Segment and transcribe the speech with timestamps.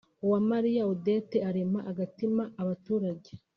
[0.25, 3.29] Uwamariya Odette arema agatima abaturage